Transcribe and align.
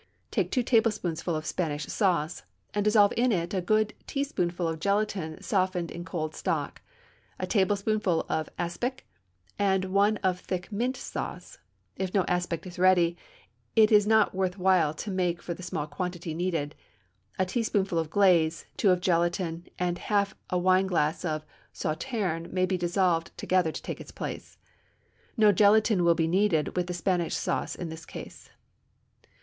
Take 0.31 0.49
two 0.49 0.63
tablespoonfuls 0.63 1.37
of 1.37 1.45
Spanish 1.45 1.85
sauce, 1.85 2.41
and 2.73 2.83
dissolve 2.83 3.13
in 3.15 3.31
it 3.31 3.53
a 3.53 3.61
good 3.61 3.93
teaspoonful 4.07 4.67
of 4.67 4.79
gelatine 4.79 5.39
softened 5.43 5.91
in 5.91 6.03
cold 6.03 6.33
stock, 6.33 6.81
a 7.37 7.45
tablespoonful 7.45 8.25
of 8.27 8.49
aspic, 8.57 9.05
and 9.59 9.85
one 9.85 10.17
of 10.23 10.39
thick 10.39 10.71
mint 10.71 10.97
sauce. 10.97 11.59
If 11.97 12.15
no 12.15 12.25
aspic 12.27 12.65
is 12.65 12.79
ready, 12.79 13.15
it 13.75 13.91
is 13.91 14.07
not 14.07 14.33
worth 14.33 14.57
while 14.57 14.95
to 14.95 15.11
make 15.11 15.39
for 15.39 15.53
the 15.53 15.61
small 15.61 15.85
quantity 15.85 16.33
needed; 16.33 16.73
a 17.37 17.45
teaspoonful 17.45 17.99
of 17.99 18.09
glaze, 18.09 18.65
two 18.77 18.89
of 18.89 19.01
gelatine, 19.01 19.67
and 19.77 19.99
half 19.99 20.33
a 20.49 20.57
wineglass 20.57 21.23
of 21.23 21.45
Sauterne 21.73 22.49
may 22.51 22.65
be 22.65 22.75
dissolved 22.75 23.37
together 23.37 23.71
to 23.71 23.81
take 23.83 24.01
its 24.01 24.09
place. 24.09 24.57
No 25.37 25.51
gelatine 25.51 26.03
will 26.03 26.15
be 26.15 26.25
needed 26.25 26.75
with 26.75 26.87
the 26.87 26.95
Spanish 26.95 27.35
sauce 27.35 27.75
in 27.75 27.89
this 27.89 28.07
case. 28.07 28.49